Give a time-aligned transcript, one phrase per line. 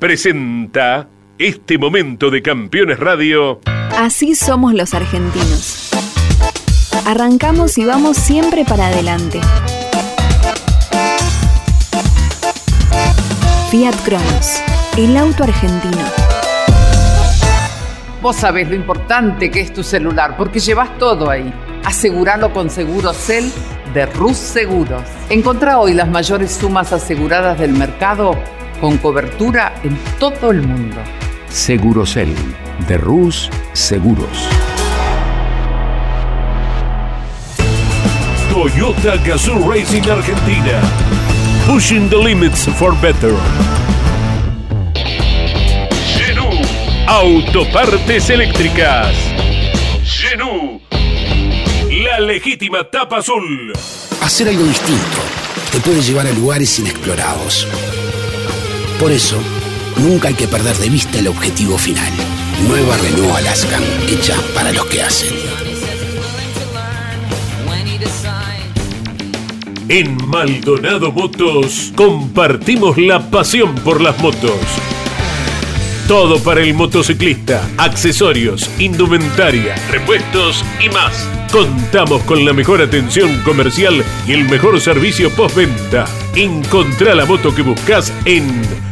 [0.00, 3.60] presenta este momento de Campeones Radio.
[3.98, 5.90] Así somos los argentinos.
[7.06, 9.40] Arrancamos y vamos siempre para adelante.
[13.70, 14.62] Fiat Cronos,
[14.96, 16.04] el auto argentino.
[18.22, 21.52] Vos sabés lo importante que es tu celular, porque llevas todo ahí.
[21.84, 23.52] Aseguralo con Segurocel
[23.92, 25.02] de Rus Seguros.
[25.28, 28.34] Encontrá hoy las mayores sumas aseguradas del mercado
[28.80, 30.96] con cobertura en todo el mundo.
[31.48, 32.34] Segurocel
[32.88, 34.48] de Rus Seguros.
[38.52, 40.80] Toyota Gazoo Racing Argentina.
[41.66, 43.34] Pushing the limits for better.
[46.16, 46.48] Genú.
[47.06, 49.14] Autopartes eléctricas.
[50.04, 50.80] Genú.
[52.04, 53.72] La legítima tapa azul.
[54.22, 55.18] Hacer algo distinto
[55.70, 57.66] te puede llevar a lugares inexplorados.
[59.00, 59.38] Por eso,
[59.96, 62.12] nunca hay que perder de vista el objetivo final.
[62.68, 65.30] Nueva Renault Alaskan, hecha para los que hacen.
[69.88, 74.60] En Maldonado Motos compartimos la pasión por las motos.
[76.06, 81.26] Todo para el motociclista, accesorios, indumentaria, repuestos y más.
[81.50, 86.04] Contamos con la mejor atención comercial y el mejor servicio postventa.
[86.36, 88.89] Encontrá la moto que buscas en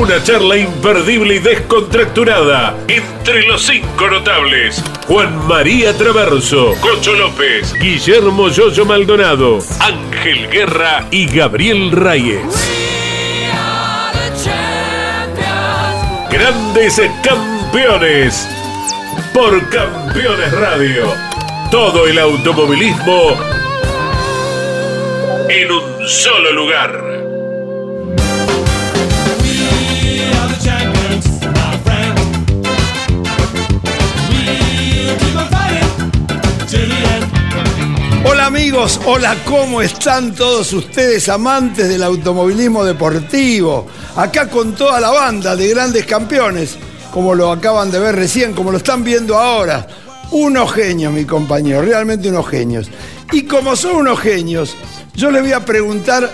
[0.00, 4.82] Una charla imperdible y descontracturada entre los cinco notables.
[5.06, 12.42] Juan María Traverso, Cocho López, Guillermo Yoyo Maldonado, Ángel Guerra y Gabriel Reyes.
[16.30, 18.48] Grandes campeones
[19.34, 21.12] por Campeones Radio.
[21.70, 23.36] Todo el automovilismo
[25.50, 27.09] en un solo lugar.
[38.22, 43.86] Hola amigos, hola, ¿cómo están todos ustedes amantes del automovilismo deportivo?
[44.14, 46.76] Acá con toda la banda de grandes campeones,
[47.12, 49.86] como lo acaban de ver recién, como lo están viendo ahora.
[50.32, 52.88] Unos genios, mi compañero, realmente unos genios.
[53.32, 54.76] Y como son unos genios,
[55.14, 56.30] yo les voy a preguntar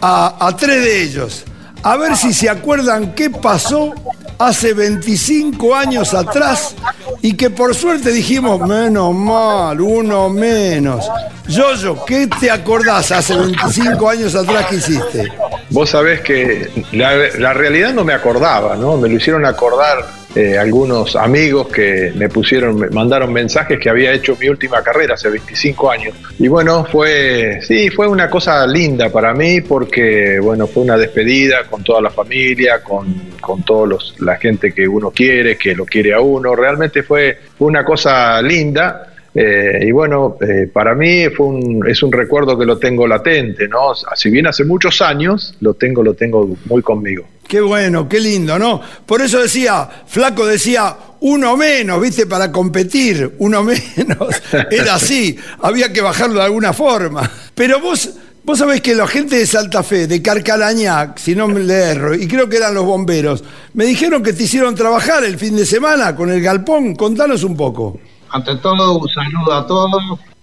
[0.00, 1.44] a, a tres de ellos,
[1.82, 3.92] a ver si se acuerdan qué pasó
[4.38, 6.74] hace 25 años atrás
[7.22, 11.08] y que por suerte dijimos, menos mal, uno menos.
[11.48, 15.32] Yoyo, ¿qué te acordás hace 25 años atrás que hiciste?
[15.70, 18.96] Vos sabés que la, la realidad no me acordaba, ¿no?
[18.96, 24.12] Me lo hicieron acordar eh, algunos amigos que me pusieron, me mandaron mensajes que había
[24.12, 26.14] hecho mi última carrera hace 25 años.
[26.38, 31.64] Y bueno, fue, sí, fue una cosa linda para mí porque, bueno, fue una despedida
[31.64, 36.12] con toda la familia, con, con toda la gente que uno quiere, que lo quiere
[36.12, 36.54] a uno.
[36.54, 39.12] Realmente fue, una cosa linda.
[39.36, 43.68] Eh, y bueno, eh, para mí fue un, es un recuerdo que lo tengo latente,
[43.68, 43.94] ¿no?
[44.14, 47.26] Si bien hace muchos años, lo tengo, lo tengo muy conmigo.
[47.46, 48.80] Qué bueno, qué lindo, ¿no?
[49.04, 52.26] Por eso decía, Flaco decía, uno menos, ¿viste?
[52.26, 54.42] Para competir, uno menos.
[54.70, 57.30] Era así, había que bajarlo de alguna forma.
[57.54, 58.10] Pero vos,
[58.42, 62.14] vos sabés que la gente de Santa Fe, de Carcalañac, si no me le erro,
[62.14, 63.44] y creo que eran los bomberos,
[63.74, 66.96] me dijeron que te hicieron trabajar el fin de semana con el galpón.
[66.96, 68.00] Contanos un poco.
[68.30, 70.02] Ante todo, un saludo a todos.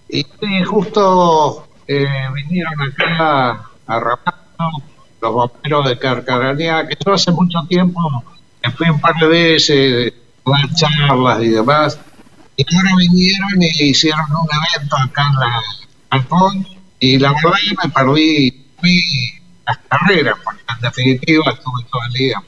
[0.10, 4.70] Y sí, justo eh, vinieron acá a Rapato,
[5.22, 8.24] los bomberos de Carcaranía, que yo hace mucho tiempo
[8.64, 10.14] me fui un par de veces
[10.46, 12.00] a dar charlas y demás.
[12.56, 15.62] Y ahora vinieron y hicieron un evento acá en la
[16.12, 16.68] Galpón.
[17.00, 18.64] Y la verdad me perdí
[19.66, 22.44] las carreras, porque en definitiva estuve todo el día.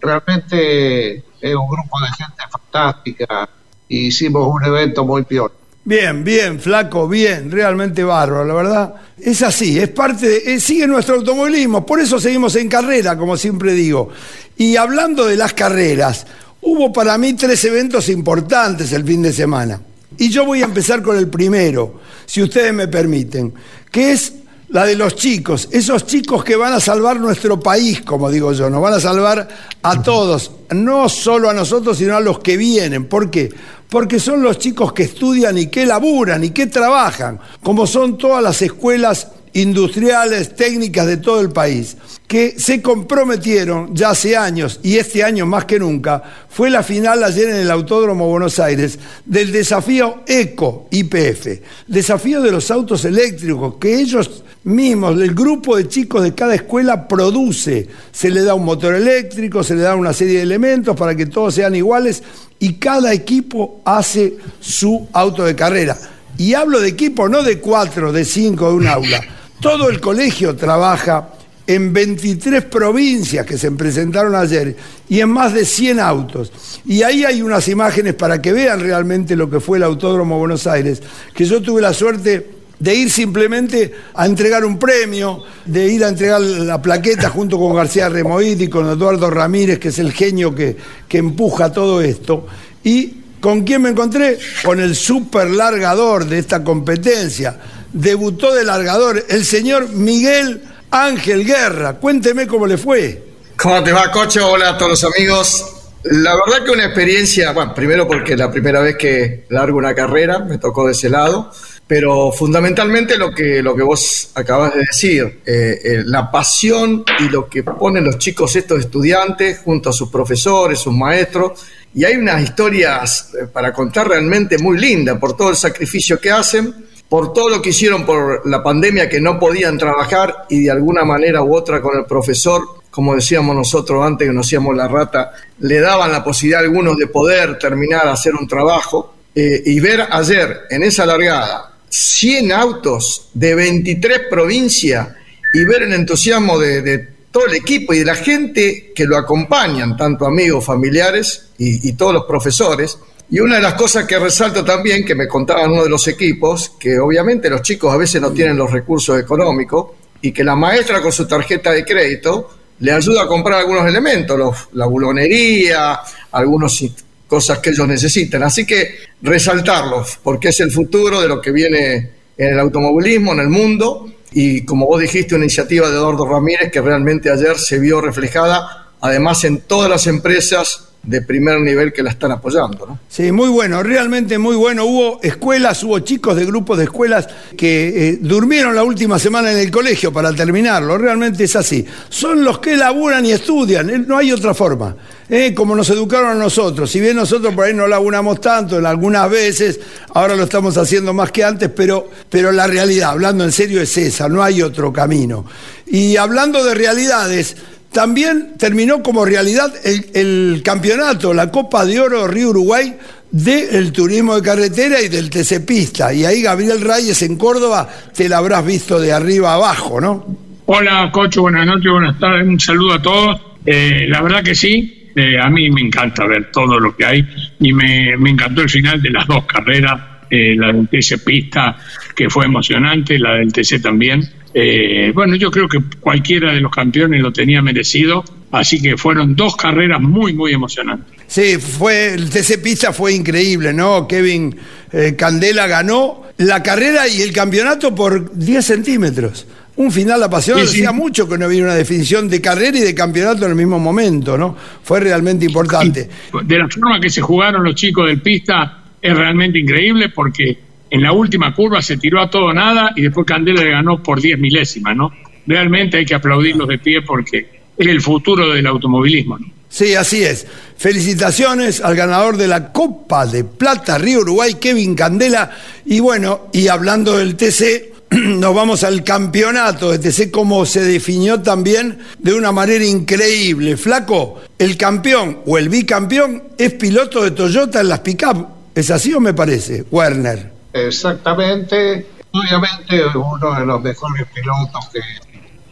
[0.00, 3.48] Realmente es un grupo de gente fantástica
[3.88, 5.52] hicimos un evento muy peor.
[5.84, 8.94] Bien, bien, flaco, bien, realmente bárbaro, la verdad.
[9.20, 13.36] Es así, es parte, de, eh, sigue nuestro automovilismo, por eso seguimos en carrera, como
[13.36, 14.08] siempre digo.
[14.56, 16.26] Y hablando de las carreras,
[16.62, 19.80] hubo para mí tres eventos importantes el fin de semana.
[20.18, 23.54] Y yo voy a empezar con el primero, si ustedes me permiten,
[23.92, 24.32] que es
[24.68, 28.68] la de los chicos, esos chicos que van a salvar nuestro país, como digo yo,
[28.68, 29.46] nos van a salvar
[29.82, 33.04] a todos, no solo a nosotros, sino a los que vienen.
[33.04, 33.50] ¿Por qué?
[33.88, 38.42] Porque son los chicos que estudian y que laburan y que trabajan, como son todas
[38.42, 44.96] las escuelas industriales, técnicas de todo el país, que se comprometieron ya hace años, y
[44.98, 49.52] este año más que nunca, fue la final ayer en el Autódromo Buenos Aires del
[49.52, 56.22] desafío ECO IPF, desafío de los autos eléctricos, que ellos mismos, el grupo de chicos
[56.22, 60.36] de cada escuela produce, se le da un motor eléctrico, se le da una serie
[60.36, 62.22] de elementos para que todos sean iguales,
[62.58, 65.96] y cada equipo hace su auto de carrera.
[66.36, 69.22] Y hablo de equipo no de cuatro, de cinco, de un aula
[69.60, 71.30] todo el colegio trabaja
[71.66, 74.76] en 23 provincias que se presentaron ayer
[75.08, 76.52] y en más de 100 autos.
[76.84, 80.66] Y ahí hay unas imágenes para que vean realmente lo que fue el Autódromo Buenos
[80.66, 81.02] Aires,
[81.34, 86.08] que yo tuve la suerte de ir simplemente a entregar un premio, de ir a
[86.08, 90.54] entregar la plaqueta junto con García Remoid y con Eduardo Ramírez, que es el genio
[90.54, 90.76] que,
[91.08, 92.46] que empuja todo esto.
[92.84, 94.38] Y ¿con quién me encontré?
[94.62, 97.58] Con el super largador de esta competencia
[97.96, 101.94] debutó de largador, el señor Miguel Ángel Guerra.
[101.94, 103.22] Cuénteme cómo le fue.
[103.56, 104.50] ¿Cómo te va, Cocho?
[104.50, 105.72] Hola a todos los amigos.
[106.04, 109.94] La verdad que una experiencia, bueno, primero porque es la primera vez que largo una
[109.94, 111.50] carrera, me tocó de ese lado,
[111.86, 117.28] pero fundamentalmente lo que, lo que vos acabas de decir, eh, eh, la pasión y
[117.28, 121.60] lo que ponen los chicos estos estudiantes junto a sus profesores, sus maestros,
[121.94, 126.30] y hay unas historias eh, para contar realmente muy lindas por todo el sacrificio que
[126.30, 130.70] hacen por todo lo que hicieron por la pandemia que no podían trabajar y de
[130.70, 134.88] alguna manera u otra con el profesor, como decíamos nosotros antes que nos hacíamos la
[134.88, 139.78] rata, le daban la posibilidad a algunos de poder terminar, hacer un trabajo eh, y
[139.78, 145.08] ver ayer en esa largada 100 autos de 23 provincias
[145.54, 149.96] y ver el entusiasmo de, todo el equipo y de la gente que lo acompañan,
[149.96, 155.04] tanto amigos, familiares y todos los profesores, y una de las cosas que resalto también,
[155.04, 158.56] que me contaban uno de los equipos, que obviamente los chicos a veces no tienen
[158.56, 159.88] los recursos económicos
[160.20, 164.68] y que la maestra con su tarjeta de crédito le ayuda a comprar algunos elementos,
[164.72, 165.98] la bulonería,
[166.30, 166.84] algunas
[167.26, 168.42] cosas que ellos necesitan.
[168.44, 173.40] Así que resaltarlos, porque es el futuro de lo que viene en el automovilismo, en
[173.40, 177.78] el mundo, y como vos dijiste, una iniciativa de Eduardo Ramírez que realmente ayer se
[177.78, 182.84] vio reflejada, además en todas las empresas de primer nivel que la están apoyando.
[182.86, 182.98] ¿no?
[183.08, 184.84] Sí, muy bueno, realmente muy bueno.
[184.84, 189.58] Hubo escuelas, hubo chicos de grupos de escuelas que eh, durmieron la última semana en
[189.58, 191.86] el colegio para terminarlo, realmente es así.
[192.08, 194.96] Son los que laburan y estudian, eh, no hay otra forma.
[195.28, 198.86] Eh, como nos educaron a nosotros, si bien nosotros por ahí no laburamos tanto en
[198.86, 199.80] algunas veces,
[200.14, 203.96] ahora lo estamos haciendo más que antes, pero, pero la realidad, hablando en serio, es
[203.96, 205.44] esa, no hay otro camino.
[205.86, 207.56] Y hablando de realidades,
[207.96, 212.94] también terminó como realidad el, campeonato, la Copa de Oro Río Uruguay
[213.30, 216.12] del turismo de carretera y del TC Pista.
[216.12, 220.26] Y ahí Gabriel Reyes en Córdoba te la habrás visto de arriba abajo, ¿no?
[220.66, 223.40] Hola, Cocho, buenas noches, buenas tardes, un saludo a todos.
[223.64, 227.26] Eh, la verdad que sí, eh, a mí me encanta ver todo lo que hay
[227.60, 229.98] y me, encantó el final de las dos carreras,
[230.28, 231.78] eh, la del TC Pista,
[232.14, 234.20] que fue emocionante, la del TC también.
[234.58, 239.36] Eh, bueno, yo creo que cualquiera de los campeones lo tenía merecido, así que fueron
[239.36, 241.14] dos carreras muy, muy emocionantes.
[241.26, 244.08] Sí, fue, el TC Pista fue increíble, ¿no?
[244.08, 244.56] Kevin
[244.92, 249.46] eh, Candela ganó la carrera y el campeonato por 10 centímetros.
[249.76, 253.44] Un final apasionante, decía mucho que no había una definición de carrera y de campeonato
[253.44, 254.56] en el mismo momento, ¿no?
[254.82, 256.08] Fue realmente importante.
[256.44, 261.02] De la forma que se jugaron los chicos del pista es realmente increíble porque en
[261.02, 264.38] la última curva se tiró a todo nada y después Candela le ganó por 10
[264.38, 265.12] milésimas, ¿no?
[265.46, 269.46] Realmente hay que aplaudirlos de pie porque es el futuro del automovilismo, ¿no?
[269.68, 270.46] Sí, así es.
[270.78, 275.50] Felicitaciones al ganador de la Copa de Plata Río Uruguay, Kevin Candela.
[275.84, 281.42] Y bueno, y hablando del TC, nos vamos al campeonato de TC, como se definió
[281.42, 283.76] también de una manera increíble.
[283.76, 288.46] Flaco, el campeón o el bicampeón es piloto de Toyota en las pick-up.
[288.74, 290.55] ¿Es así o me parece, Werner?
[290.76, 292.06] Exactamente.
[292.32, 295.00] Obviamente uno de los mejores pilotos que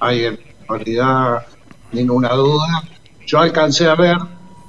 [0.01, 1.47] hay en la actualidad,
[1.93, 2.83] ninguna duda.
[3.27, 4.17] Yo alcancé a ver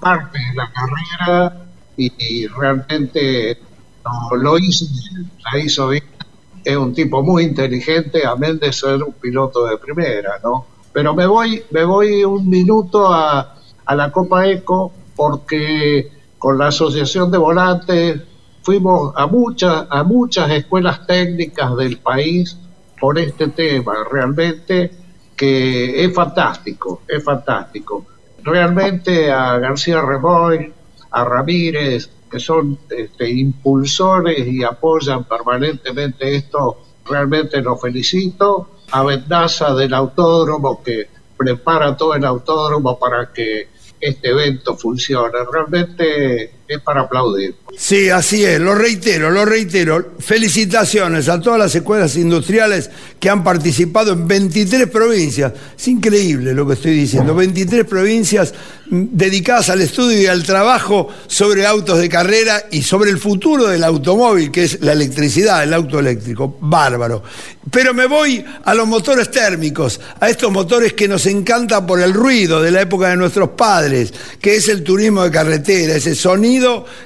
[0.01, 1.65] parte de la carrera
[1.95, 3.57] y, realmente
[4.31, 4.85] lo, hizo,
[5.51, 6.03] la hizo bien.
[6.65, 10.65] Es un tipo muy inteligente, amén de ser un piloto de primera, ¿no?
[10.91, 16.67] Pero me voy, me voy un minuto a, a la Copa Eco porque con la
[16.67, 18.21] Asociación de Volantes
[18.65, 22.57] fuimos a muchas, a muchas escuelas técnicas del país
[22.99, 24.91] por este tema, realmente
[25.37, 28.05] que es fantástico, es fantástico.
[28.41, 30.73] Realmente a García Remoy,
[31.11, 38.71] a Ramírez, que son este, impulsores y apoyan permanentemente esto, realmente los felicito.
[38.91, 41.07] A Vendaza del autódromo que
[41.37, 43.67] prepara todo el autódromo para que
[43.99, 45.37] este evento funcione.
[45.51, 47.55] Realmente es para aplaudir.
[47.77, 50.13] Sí, así es, lo reitero, lo reitero.
[50.19, 55.51] Felicitaciones a todas las escuelas industriales que han participado en 23 provincias.
[55.77, 57.35] Es increíble lo que estoy diciendo.
[57.35, 58.53] 23 provincias
[58.89, 63.83] dedicadas al estudio y al trabajo sobre autos de carrera y sobre el futuro del
[63.83, 66.57] automóvil, que es la electricidad, el auto eléctrico.
[66.61, 67.23] Bárbaro.
[67.71, 72.13] Pero me voy a los motores térmicos, a estos motores que nos encantan por el
[72.13, 76.54] ruido de la época de nuestros padres, que es el turismo de carretera, ese sonido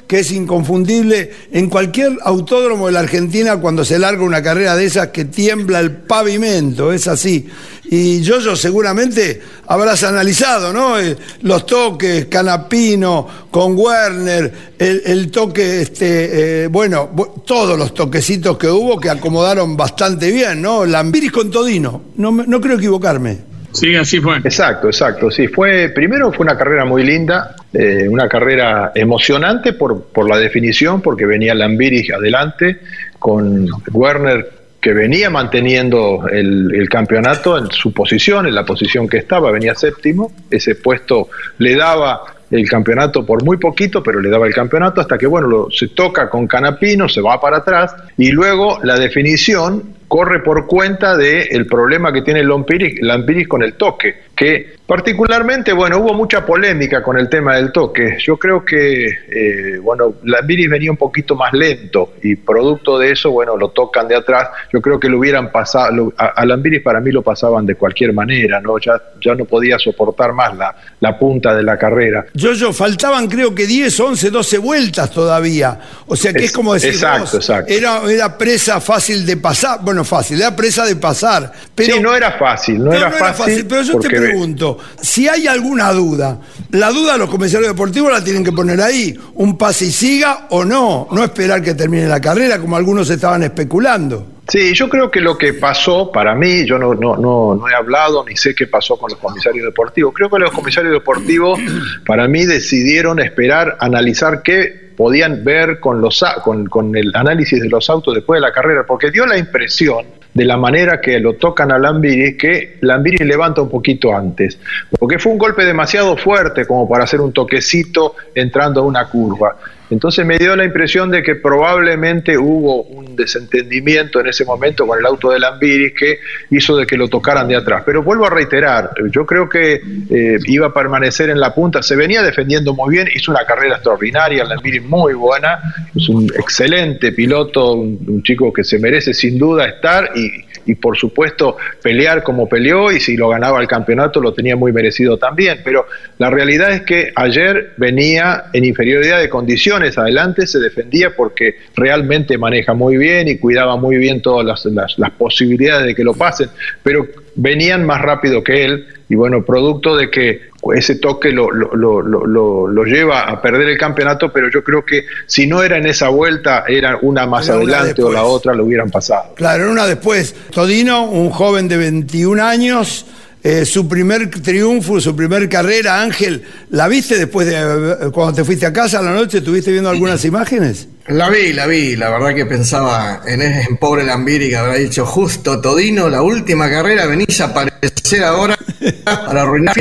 [0.07, 4.85] que es inconfundible en cualquier autódromo de la Argentina cuando se larga una carrera de
[4.85, 7.47] esas que tiembla el pavimento, es así.
[7.91, 10.99] Y yo, yo seguramente habrás analizado, ¿no?
[10.99, 17.09] Eh, los toques, Canapino, con Werner, el, toque, este, eh, bueno,
[17.45, 20.85] todos los toquecitos que hubo que acomodaron bastante bien, ¿no?
[20.85, 23.49] Lambiris con Todino, no, no creo equivocarme.
[23.71, 24.37] Sí, así fue.
[24.37, 25.29] Exacto, exacto.
[25.29, 30.37] Sí, fue primero fue una carrera muy linda, eh, una carrera emocionante por, por la
[30.37, 32.79] definición, porque venía Lambiris adelante
[33.19, 39.51] con Werner que venía manteniendo el, campeonato en su posición, en la posición que estaba,
[39.51, 44.53] venía séptimo, ese puesto le daba el campeonato por muy poquito, pero le daba el
[44.53, 48.97] campeonato hasta que, bueno, se toca con Canapino, se va para atrás y luego la
[48.97, 55.73] definición corre por cuenta del problema que tiene el Lampiris con el toque, que particularmente,
[55.73, 58.17] bueno, hubo mucha polémica con el tema del toque.
[58.19, 63.29] Yo creo que, eh, bueno, Lampiris venía un poquito más lento y producto de eso,
[63.31, 64.47] bueno, lo tocan de atrás.
[64.71, 68.61] Yo creo que lo hubieran pasado, a, Lampiris para mí lo pasaban de cualquier manera,
[68.61, 68.79] ¿no?
[68.79, 72.25] Ya, ya no podía soportar más la, la punta de la carrera.
[72.33, 75.79] Yo, yo, faltaban creo que 10, 11, 12 vueltas todavía.
[76.07, 77.71] O sea que es, como decir, exacto, exacto.
[77.71, 79.81] Era, era presa fácil de pasar.
[79.83, 81.51] Bueno, fácil, era presa de pasar.
[81.75, 85.91] Pero, sí, no era fácil, no, era, fácil, Pero yo te pregunto, si hay alguna
[85.91, 86.39] duda,
[86.71, 90.63] la duda los comisarios deportivos la tienen que poner ahí, un pase y siga o
[90.63, 94.25] no, no esperar que termine la carrera como algunos estaban especulando.
[94.47, 97.75] Sí, yo creo que lo que pasó para mí, yo no, no, no, no, he
[97.75, 100.11] hablado ni sé qué pasó con los comisarios deportivos.
[100.15, 101.59] Creo que los comisarios deportivos
[102.05, 107.69] para mí decidieron esperar, analizar qué podían ver con, los, con, con el análisis de
[107.69, 111.33] los autos después de la carrera, porque dio la impresión de la manera que lo
[111.33, 114.57] tocan a Lambiris, que Lambiris levanta un poquito antes,
[114.97, 119.57] porque fue un golpe demasiado fuerte como para hacer un toquecito entrando a una curva.
[119.89, 124.99] Entonces me dio la impresión de que probablemente hubo un desentendimiento en ese momento con
[124.99, 126.19] el auto de Lambiris que
[126.51, 127.83] hizo de que lo tocaran de atrás.
[127.85, 131.95] Pero vuelvo a reiterar, yo creo que eh, iba a permanecer en la punta, se
[131.95, 135.59] venía defendiendo muy bien, hizo una carrera extraordinaria, Lambiris muy buena,
[135.95, 140.29] es un excelente piloto, un chico que se merece sin duda estar y,
[140.69, 144.71] y por supuesto pelear como peleó y si lo ganaba el campeonato lo tenía muy
[144.71, 150.59] merecido también, pero la realidad es que ayer venía en inferioridad de condiciones, adelante se
[150.59, 155.95] defendía porque realmente maneja muy bien y cuidaba muy bien todas las, las posibilidades de
[155.95, 156.49] que lo pasen,
[156.83, 161.73] pero venían más rápido que él y bueno, producto de que ese toque lo, lo,
[161.73, 165.87] lo, lo, lleva a perder el campeonato, pero yo creo que si no era en
[165.87, 169.33] esa vuelta, era una más adelante o la otra, lo hubieran pasado.
[169.35, 170.35] Claro, era una después.
[170.51, 173.07] Todino, un joven de 21 años,
[173.41, 178.43] eh, su primer triunfo, su primer carrera, Ángel, ¿la viste después de eh, cuando te
[178.43, 179.37] fuiste a casa a la noche?
[179.37, 180.87] ¿Estuviste viendo algunas imágenes?
[181.07, 185.05] La vi, la vi, la verdad que pensaba en, en pobre Lambiri que habrá dicho
[185.05, 188.57] justo Todino, la última carrera, venís a aparecer ahora
[189.05, 189.75] para arruinar.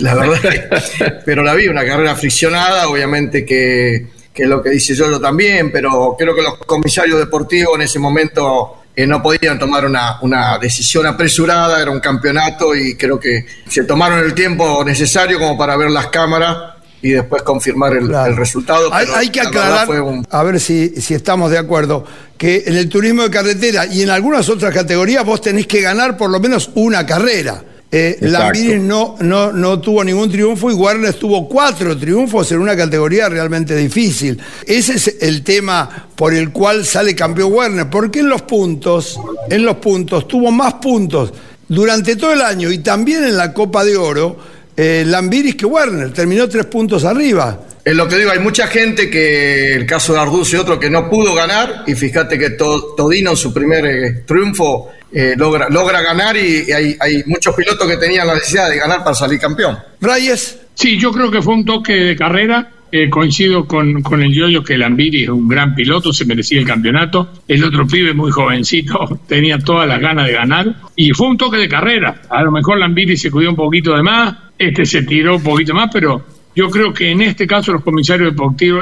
[0.00, 0.82] La verdad,
[1.24, 5.20] pero la vi, una carrera friccionada, obviamente que, que es lo que dice yo, yo
[5.20, 10.18] también, pero creo que los comisarios deportivos en ese momento eh, no podían tomar una,
[10.20, 15.56] una, decisión apresurada, era un campeonato y creo que se tomaron el tiempo necesario como
[15.56, 18.92] para ver las cámaras y después confirmar el, resultado.
[18.92, 19.88] Hay, que aclarar,
[20.30, 22.04] a ver si, si estamos de acuerdo,
[22.38, 26.16] que en el turismo de carretera y en algunas otras categorías vos tenés que ganar
[26.16, 27.64] por lo menos una carrera.
[27.94, 32.74] Eh, Lambiris no, no, no tuvo ningún triunfo y Werner tuvo cuatro triunfos en una
[32.74, 34.40] categoría realmente difícil.
[34.66, 39.20] Ese es el tema por el cual sale campeón Werner, porque en los puntos,
[39.50, 41.34] en los puntos, tuvo más puntos
[41.68, 44.38] durante todo el año y también en la Copa de Oro,
[44.74, 47.60] eh, Lambiris que Werner, terminó tres puntos arriba.
[47.84, 50.88] Es lo que digo, hay mucha gente que, el caso de Arduz y otro, que
[50.88, 56.00] no pudo ganar, y fíjate que Todino en su primer eh, triunfo eh, logra, logra
[56.00, 59.78] ganar y, hay, hay, muchos pilotos que tenían la necesidad de ganar para salir campeón.
[60.00, 60.58] Reyes.
[60.74, 64.62] Sí, yo creo que fue un toque de carrera eh, coincido con, con el Yoyo
[64.62, 67.30] que Lambiri es un gran piloto, se merecía el campeonato.
[67.48, 71.56] El otro pibe muy jovencito tenía todas las ganas de ganar y fue un toque
[71.56, 72.22] de carrera.
[72.28, 75.74] A lo mejor Lambiri se cuidó un poquito de más, este se tiró un poquito
[75.74, 76.22] más, pero
[76.54, 78.34] yo creo que en este caso los comisarios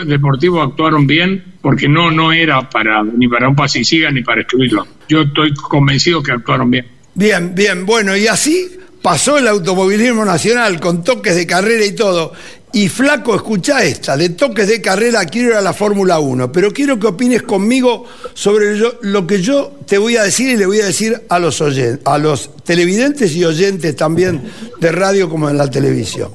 [0.06, 4.86] deportivos, actuaron bien porque no, no era para ni para un pasiciga ni para excluirlo.
[5.08, 6.86] Yo estoy convencido que actuaron bien.
[7.14, 8.70] Bien, bien, bueno, y así
[9.02, 12.32] pasó el automovilismo nacional con toques de carrera y todo.
[12.72, 16.72] Y flaco, escucha esta, de toques de carrera quiero ir a la Fórmula 1, pero
[16.72, 20.80] quiero que opines conmigo sobre lo que yo te voy a decir y le voy
[20.80, 21.60] a decir a los,
[22.04, 24.42] a los televidentes y oyentes también
[24.78, 26.30] de radio como en la televisión.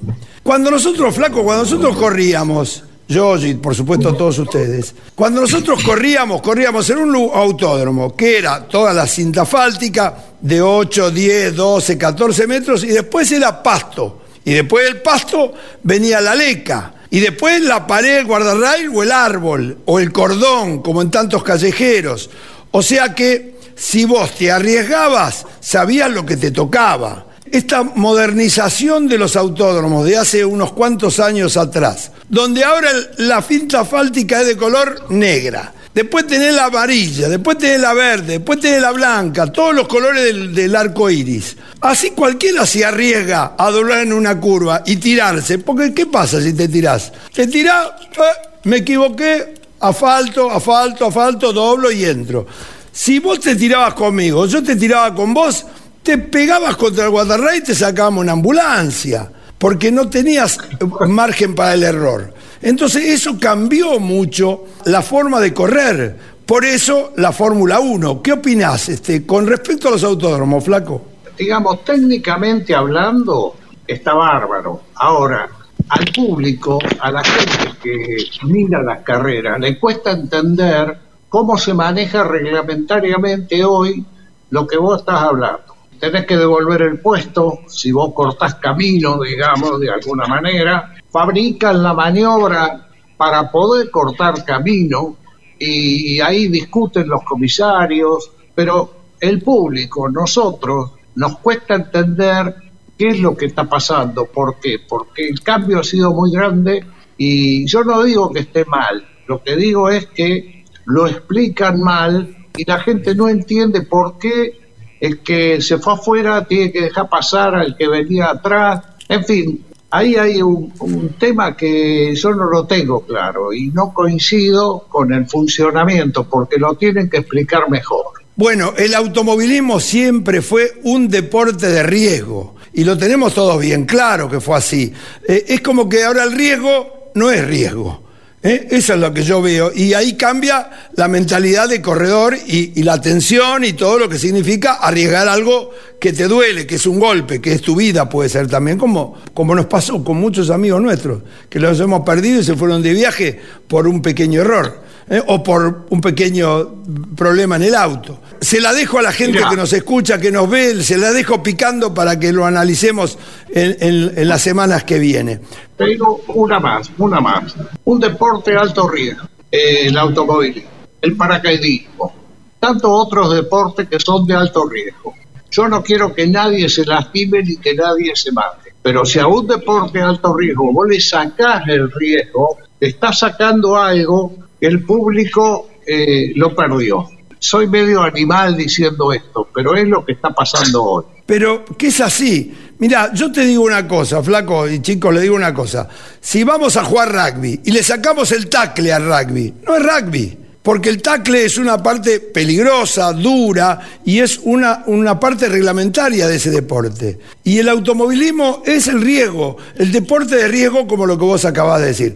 [0.46, 6.40] Cuando nosotros, flaco, cuando nosotros corríamos, yo y por supuesto todos ustedes, cuando nosotros corríamos,
[6.44, 12.46] corríamos en un autódromo que era toda la cinta fáltica de 8, 10, 12, 14
[12.46, 14.22] metros y después era pasto.
[14.44, 16.94] Y después del pasto venía la leca.
[17.10, 21.44] Y después la pared, el guardarrail o el árbol o el cordón, como en tantos
[21.44, 22.30] callejeros.
[22.70, 27.26] O sea que si vos te arriesgabas, sabías lo que te tocaba
[27.56, 33.86] esta modernización de los autódromos de hace unos cuantos años atrás, donde ahora la finta
[33.86, 35.74] fáltica es de color negra.
[35.94, 40.54] Después tenés la amarilla, después tenés la verde, después tenés la blanca, todos los colores
[40.54, 41.56] del, arco iris.
[41.80, 45.60] Así cualquiera se arriesga a doblar en una curva y tirarse.
[45.60, 47.14] Porque, ¿qué pasa si te tirás?
[47.34, 52.46] Te tirás, eh, me equivoqué, asfalto, asfalto, asfalto, doblo y entro.
[52.92, 55.66] Si vos te tirabas conmigo, yo te tiraba con vos,
[56.06, 60.60] te pegabas contra el guardarray y te sacábamos una ambulancia, porque no tenías
[61.08, 62.32] margen para el error.
[62.62, 66.16] Entonces eso cambió mucho la forma de correr.
[66.46, 68.22] Por eso la Fórmula 1.
[68.22, 71.02] ¿Qué opinás este, con respecto a los autódromos, Flaco?
[71.40, 73.56] Digamos, técnicamente hablando,
[73.88, 74.82] está bárbaro.
[74.94, 75.50] Ahora,
[75.90, 82.24] al público, a la gente que mira las carreras, le cuesta entender cómo se maneja
[82.24, 84.06] reglamentariamente hoy
[84.52, 89.80] lo que vos estás hablando tenés que devolver el puesto, si vos cortás camino, digamos,
[89.80, 95.18] de alguna manera, fabrican la maniobra para poder cortar camino
[95.58, 102.56] y ahí discuten los comisarios, pero el público, nosotros, nos cuesta entender
[102.98, 104.80] qué es lo que está pasando, ¿por qué?
[104.88, 106.86] Porque el cambio ha sido muy grande
[107.18, 112.36] y yo no digo que esté mal, lo que digo es que lo explican mal
[112.58, 114.65] y la gente no entiende por qué
[115.00, 119.66] el que se fue afuera tiene que dejar pasar al que venía atrás, en fin,
[119.92, 120.74] ahí hay un,
[121.20, 126.76] tema que yo no lo tengo claro y no coincido con el funcionamiento porque lo
[126.76, 128.06] tienen que explicar mejor.
[128.36, 134.30] Bueno, el automovilismo siempre fue un deporte de riesgo y lo tenemos todos bien claro
[134.30, 134.92] que fue así.
[135.28, 138.05] Eh, es como que ahora el riesgo no es riesgo.
[138.46, 138.68] ¿Eh?
[138.70, 139.72] Eso es lo que yo veo.
[139.74, 144.74] Y ahí cambia la mentalidad de corredor y, la tensión y todo lo que significa
[144.74, 148.48] arriesgar algo que te duele, que es un golpe, que es tu vida, puede ser
[148.48, 152.56] también, como, como nos pasó con muchos amigos nuestros, que los hemos perdido y se
[152.56, 154.85] fueron de viaje por un pequeño error.
[155.10, 155.22] ¿Eh?
[155.28, 156.84] o por un pequeño
[157.16, 158.20] problema en el auto.
[158.42, 161.42] Se la dejo a la gente que nos escucha, que nos ve, se la dejo
[161.42, 163.18] picando para que lo analicemos
[163.50, 165.42] en, las semanas que vienen.
[165.78, 167.56] Tengo una más, una más.
[167.86, 170.64] Un deporte de alto riesgo, el automóvil,
[171.02, 172.14] el paracaidismo,
[172.60, 175.14] tantos otros deportes que son de alto riesgo.
[175.50, 178.74] Yo no quiero que nadie se lastime ni que nadie se mate.
[178.82, 183.78] Pero si a un deporte de alto riesgo vos le sacás el riesgo, estás sacando
[183.78, 187.10] algo el público eh, lo perdió.
[187.40, 191.06] Soy medio animal diciendo esto, pero es lo que está pasando hoy.
[191.26, 192.54] Pero que es así.
[192.78, 195.88] Mira, yo te digo una cosa, flaco y chicos, le digo una cosa.
[196.20, 200.38] Si vamos a jugar rugby y le sacamos el tackle al rugby, no es rugby.
[200.66, 206.38] Porque el tackle es una parte peligrosa, dura, y es una, una parte reglamentaria de
[206.38, 207.20] ese deporte.
[207.44, 211.82] Y el automovilismo es el riesgo, el deporte de riesgo como lo que vos acabás
[211.82, 212.16] de decir.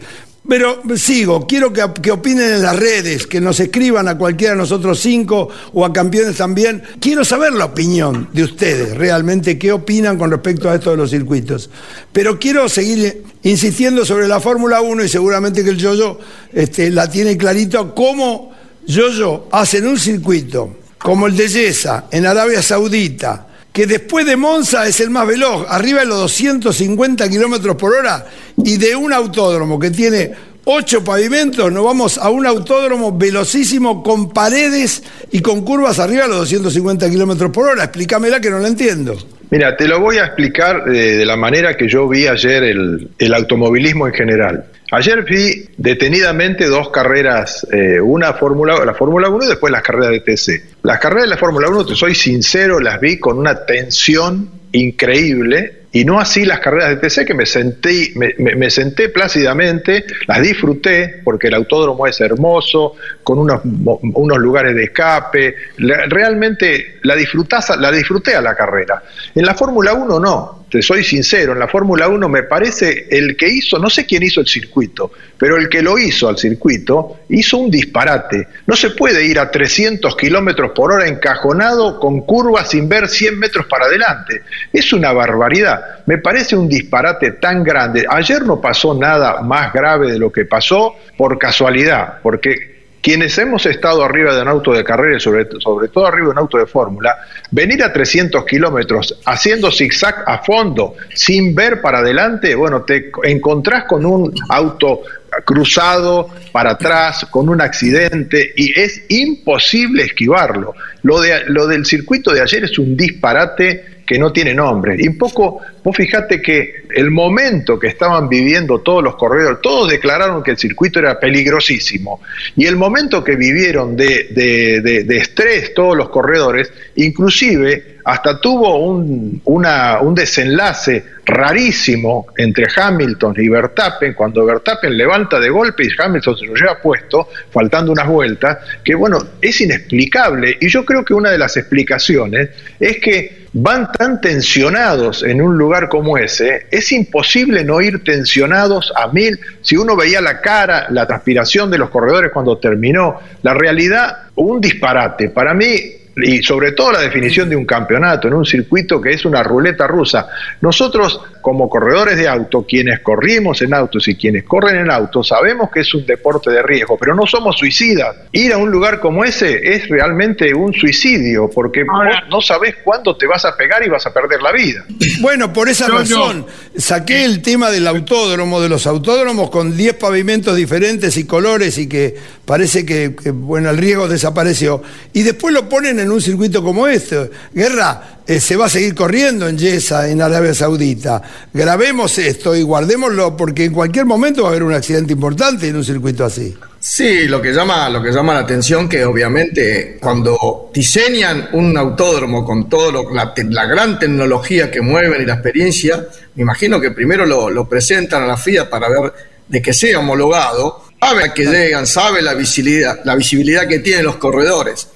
[0.50, 5.00] Pero sigo, quiero que, opinen en las redes, que nos escriban a cualquiera de nosotros
[5.00, 6.82] cinco o a campeones también.
[7.00, 11.12] Quiero saber la opinión de ustedes, realmente, qué opinan con respecto a esto de los
[11.12, 11.70] circuitos.
[12.12, 16.18] Pero quiero seguir insistiendo sobre la Fórmula 1 y seguramente que el Yoyo
[16.52, 18.52] este, la tiene clarito, cómo
[18.88, 24.88] Yoyo hacen un circuito como el de Yesa en Arabia Saudita, que después de Monza
[24.88, 28.26] es el más veloz, arriba de los 250 kilómetros por hora,
[28.58, 30.32] y de un autódromo que tiene
[30.66, 36.30] ocho pavimentos, nos vamos a un autódromo velocísimo con paredes y con curvas arriba de
[36.30, 37.86] los 250 kilómetros por hora.
[37.86, 39.18] Explícamela que no la entiendo.
[39.50, 44.06] Mira, te lo voy a explicar de, la manera que yo vi ayer el, automovilismo
[44.08, 44.66] en general.
[44.92, 50.10] Ayer vi detenidamente dos carreras, eh, una Fórmula, la Fórmula 1 y después las carreras
[50.10, 50.64] de TC.
[50.84, 55.80] Las carreras de la Fórmula 1, te soy sincero, las vi con una tensión increíble
[55.92, 61.22] y no así las carreras de TC que me senté, me, senté plácidamente, las disfruté
[61.24, 67.92] porque el autódromo es hermoso, con unos, unos lugares de escape, realmente la, disfrutás, la
[67.92, 69.04] disfruté a la carrera.
[69.34, 73.36] En la Fórmula 1 no, te soy sincero, en la Fórmula 1 me parece el
[73.36, 77.22] que hizo, no sé quién hizo el circuito, pero el que lo hizo al circuito
[77.30, 78.48] hizo un disparate.
[78.68, 83.40] No se puede ir a 300 kilómetros por hora encajonado con curvas sin ver 100
[83.40, 84.44] metros para adelante.
[84.72, 86.06] Es una barbaridad.
[86.06, 88.06] Me parece un disparate tan grande.
[88.10, 93.66] Ayer no pasó nada más grave de lo que pasó por casualidad, porque quienes hemos
[93.66, 96.66] estado arriba de un auto de carrera, sobre, sobre todo arriba de un auto de
[96.66, 97.18] fórmula,
[97.52, 103.86] venir a 300 kilómetros haciendo zigzag a fondo, sin ver para adelante, bueno, te encontrás
[103.86, 105.02] con un auto
[105.46, 110.74] cruzado para atrás, con un accidente, y es imposible esquivarlo.
[111.04, 114.96] Lo, de, lo del circuito de ayer es un disparate que no tiene nombre.
[114.98, 119.92] Y un poco, vos fijate que el momento que estaban viviendo todos los corredores, todos
[119.92, 122.20] declararon que el circuito era peligrosísimo.
[122.56, 129.44] Y el momento que vivieron de, de, estrés todos los corredores, inclusive hasta tuvo un,
[129.46, 136.46] un desenlace rarísimo entre Hamilton y Verstappen, cuando Verstappen levanta de golpe y Hamilton se
[136.48, 140.58] lo lleva puesto, faltando unas vueltas, que bueno, es inexplicable.
[140.60, 145.58] Y yo creo que una de las explicaciones es que van tan tensionados en un
[145.58, 149.40] lugar como ese, es imposible no ir tensionados a mil.
[149.62, 154.62] Si uno veía la cara, la transpiración de los corredores cuando terminó, la realidad, un
[154.62, 155.30] disparate.
[155.30, 159.26] Para mí, y sobre todo la definición de un campeonato en un circuito que es
[159.26, 160.28] una ruleta rusa.
[160.62, 165.70] Nosotros, como corredores de auto, quienes corrimos en autos y quienes corren en autos, sabemos
[165.72, 168.16] que es un deporte de riesgo, pero no somos suicidas.
[168.32, 171.84] Ir a un lugar como ese es realmente un suicidio, porque
[172.30, 174.86] no sabes cuándo te vas a pegar y vas a perder la vida.
[175.22, 176.46] Bueno, por esa razón,
[176.78, 181.88] saqué el tema del autódromo, de los autódromos con 10 pavimentos diferentes y colores y
[181.88, 184.82] que parece que, que bueno, el riesgo desapareció.
[185.14, 187.30] Y después lo ponen en en un circuito como este.
[187.54, 191.22] Guerra, eh, se va a seguir corriendo en Yesa, en Arabia Saudita.
[191.54, 195.76] Grabemos esto y guardémoslo porque en cualquier momento va a haber un accidente importante en
[195.76, 196.56] un circuito así.
[196.80, 202.46] Sí, lo que llama, lo que llama la atención que obviamente cuando diseñan un autódromo
[202.46, 207.50] con toda la, gran tecnología que mueven y la experiencia, me imagino que primero lo,
[207.50, 209.14] lo presentan a la FIA para ver
[209.48, 214.06] de que sea homologado, sabe a que llegan, sabe la visibilidad, la visibilidad que tienen
[214.06, 214.88] los corredores.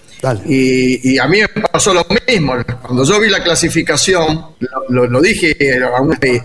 [0.46, 2.56] Y, a mí me pasó lo mismo.
[2.82, 4.46] Cuando yo vi la clasificación,
[4.90, 5.56] lo, dije,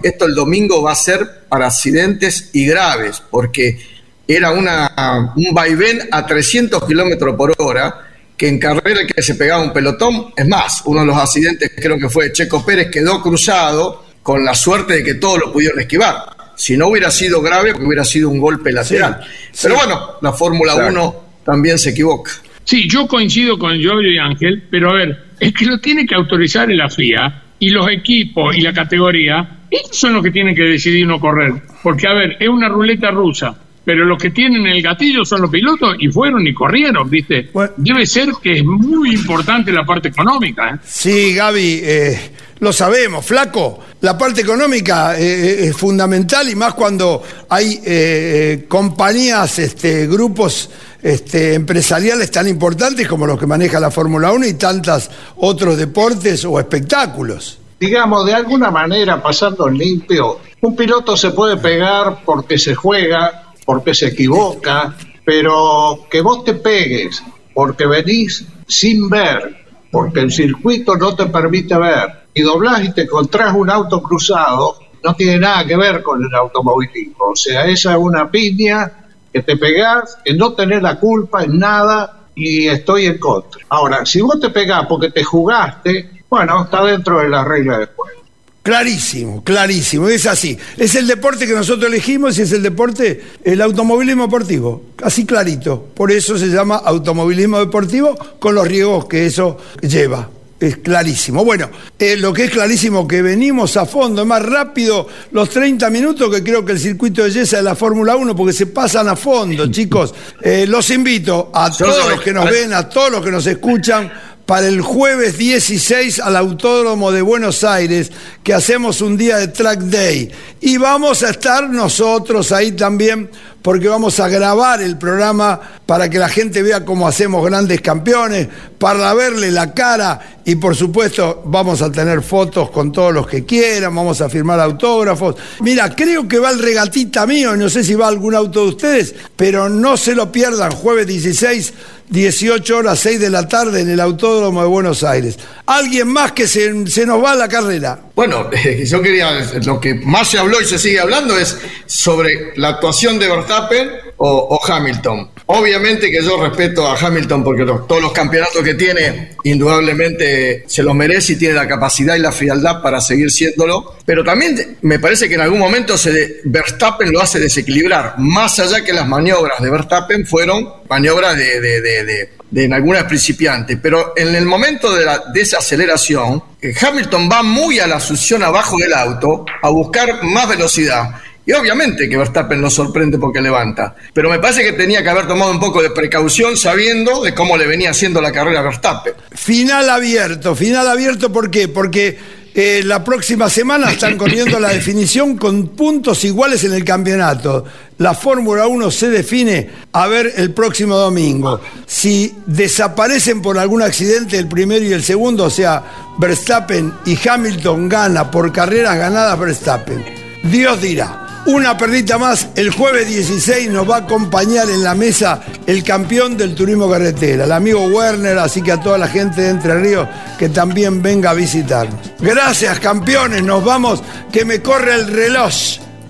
[0.03, 3.79] esto el domingo va a ser para accidentes y graves, porque
[4.27, 8.05] era una, un vaivén a 300 kilómetros por hora,
[8.37, 11.99] que en carrera que se pegaba un pelotón, es más, uno de los accidentes creo
[11.99, 16.37] que fue Checo Pérez, quedó cruzado con la suerte de que todos lo pudieron esquivar.
[16.57, 19.25] Si no hubiera sido grave, hubiera sido un golpe lateral.
[19.63, 22.33] Pero bueno, la Fórmula 1 también se equivoca.
[22.69, 26.15] Sí, yo coincido con Giorgio y Ángel, pero a ver, es que lo tiene que
[26.15, 30.65] autorizar la FIA y los equipos y la categoría, ellos son los que tienen que
[30.65, 31.55] decidir no correr.
[31.83, 35.51] Porque, a ver, es una ruleta rusa, pero los que tienen el gatillo son los
[35.51, 37.49] pilotos y fueron y corrieron, ¿viste?
[37.79, 40.75] Debe ser que es muy importante la parte económica.
[40.75, 40.79] ¿eh?
[40.85, 42.21] Sí, Gaby, eh,
[42.61, 43.83] lo sabemos, flaco.
[44.03, 50.69] La parte económica eh, eh, es fundamental y más cuando hay compañías, este, grupos
[51.03, 56.45] este, empresariales tan importantes como los que maneja la Fórmula 1 y tantos otros deportes
[56.45, 57.59] o espectáculos.
[57.79, 63.95] Digamos, de alguna manera, pasando limpio, un piloto se puede pegar porque se juega, porque
[63.95, 67.23] se equivoca, pero que vos te pegues
[67.55, 73.03] porque venís sin ver, porque el circuito no te permite ver, y doblás y te
[73.03, 77.31] encontrás un auto cruzado, no tiene nada que ver con el automovilismo.
[77.33, 81.59] O sea, esa es una piña que te pegás, en no tener la culpa en
[81.59, 83.61] nada y estoy en contra.
[83.69, 87.89] Ahora, si vos te pegás porque te jugaste, bueno, está dentro de la regla del
[87.95, 88.23] juego.
[88.63, 90.59] Clarísimo, clarísimo, es así.
[90.77, 95.89] Es el deporte que nosotros elegimos y es el deporte, el automovilismo deportivo, así clarito.
[95.95, 100.29] Por eso se llama automovilismo deportivo con los riesgos que eso lleva
[100.61, 101.45] es clarísimo.
[101.45, 105.89] Bueno, eh, lo que es clarísimo que venimos a fondo, es más rápido los 30
[105.91, 109.09] minutos que creo que el circuito de Yesa de la Fórmula 1, porque se pasan
[109.09, 110.15] a fondo, chicos.
[110.43, 114.11] Eh, los invito a todos los que nos ven, a todos los que nos escuchan,
[114.49, 118.11] para el jueves 16 al Autódromo de Buenos Aires,
[118.43, 120.31] que hacemos un día de track day.
[120.63, 123.29] Y vamos a estar nosotros ahí también
[123.63, 128.49] porque vamos a grabar el programa para que la gente vea cómo hacemos grandes campeones,
[128.79, 133.45] para verle la cara y por supuesto vamos a tener fotos con todos los que
[133.45, 135.37] quieran, vamos a firmar autógrafos.
[135.61, 139.15] Mira, creo que va el regatita mío, no sé si va algún auto de ustedes,
[139.37, 141.73] pero no se lo pierdan, jueves 16
[142.11, 145.39] 18 horas 6 de la tarde en el Autódromo de Buenos Aires.
[145.67, 148.01] ¿Alguien más que se, nos va a la carrera?
[148.15, 148.51] Bueno,
[148.85, 153.19] yo quería, lo que más se habló y se sigue hablando es sobre la actuación
[153.19, 155.31] de Verstappen o, Hamilton.
[155.47, 160.95] Obviamente que yo respeto a Hamilton porque todos los campeonatos que tiene, indudablemente se los
[160.95, 163.97] merece y tiene la capacidad y la frialdad para seguir siéndolo.
[164.05, 168.85] Pero también me parece que en algún momento se Verstappen lo hace desequilibrar, más allá
[168.85, 173.79] que las maniobras de Verstappen fueron maniobras de, de, de, de en algunas principiantes.
[173.81, 178.77] Pero en el momento de la desaceleración, eh, Hamilton va muy a la succión abajo
[178.79, 181.11] del auto a buscar más velocidad
[181.49, 183.95] y obviamente que Verstappen nos sorprende porque levanta.
[184.13, 187.57] Pero me parece que tenía que haber tomado un poco de precaución sabiendo de cómo
[187.57, 189.15] le venía haciendo la carrera a Verstappen.
[189.33, 191.67] Final abierto, final abierto, ¿por qué?
[191.67, 192.19] Porque
[192.55, 197.65] eh, la próxima semana están corriendo la definición con puntos iguales en el campeonato.
[197.97, 201.63] La Fórmula 1 se define a ver el próximo domingo.
[201.87, 205.83] Si desaparecen por algún accidente el primero y el segundo, o sea,
[206.19, 210.05] Verstappen y Hamilton gana por carreras ganadas Verstappen.
[210.43, 211.25] Dios dirá.
[211.49, 216.37] Una perrita más, el jueves 16 nos va a acompañar en la mesa el campeón
[216.37, 220.07] del turismo carretera, el amigo Werner, así que a toda la gente de Entre Ríos
[220.39, 221.99] que también venga a visitarnos.
[222.19, 225.55] Gracias campeones, nos vamos, que me corre el reloj,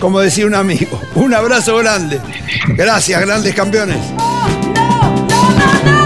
[0.00, 1.00] como decía un amigo.
[1.14, 2.20] Un abrazo grande.
[2.70, 3.98] Gracias, grandes campeones.
[5.68, 5.97] Hasta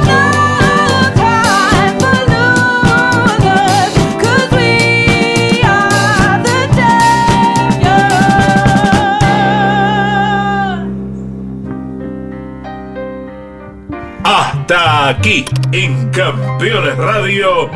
[15.13, 17.71] aquí en Campeones Radio.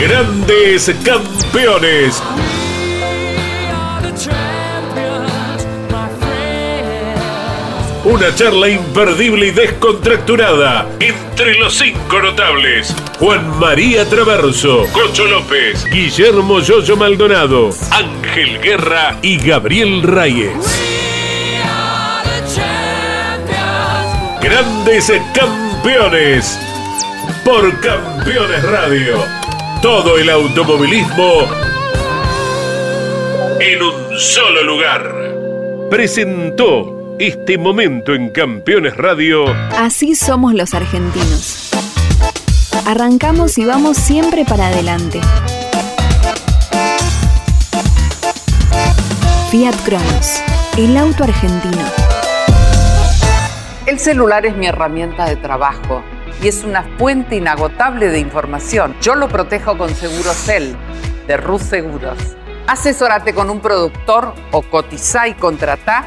[0.00, 2.22] Grandes campeones.
[8.04, 12.94] Una charla imperdible y descontracturada entre los cinco notables.
[13.18, 20.87] Juan María Traverso, Cocho López, Guillermo Yoyo Maldonado, Ángel Guerra y Gabriel Reyes.
[24.40, 26.58] Grandes campeones.
[27.44, 29.24] Por Campeones Radio.
[29.82, 31.42] Todo el automovilismo
[33.60, 35.88] en un solo lugar.
[35.90, 39.46] Presentó este momento en Campeones Radio.
[39.76, 41.70] Así somos los argentinos.
[42.86, 45.20] Arrancamos y vamos siempre para adelante.
[49.50, 50.42] Fiat Cronos,
[50.76, 51.97] el auto argentino.
[53.88, 56.02] El celular es mi herramienta de trabajo
[56.42, 58.94] y es una fuente inagotable de información.
[59.00, 60.76] Yo lo protejo con Segurocel
[61.26, 62.18] de Rus Seguros.
[62.66, 66.04] Asesórate con un productor o cotiza y contrata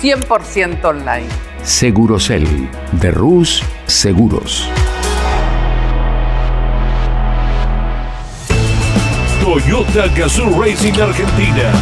[0.00, 1.28] 100% online.
[1.62, 2.46] Segurocel
[2.92, 4.66] de Rus Seguros.
[9.44, 11.72] Toyota Gazoo Racing Argentina.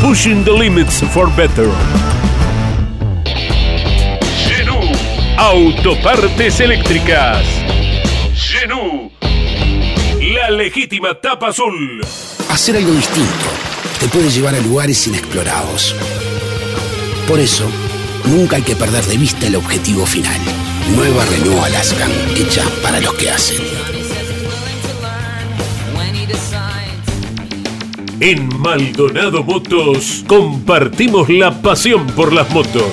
[0.00, 1.68] Pushing the limits for better.
[5.44, 7.44] Autopartes eléctricas.
[8.32, 9.10] Genú.
[10.20, 12.00] La legítima tapa azul.
[12.48, 13.46] Hacer algo distinto
[13.98, 15.96] te puede llevar a lugares inexplorados.
[17.26, 17.68] Por eso,
[18.26, 20.40] nunca hay que perder de vista el objetivo final.
[20.94, 23.58] Nueva Renault Alaskan, hecha para los que hacen.
[28.20, 32.92] En Maldonado Motos compartimos la pasión por las motos.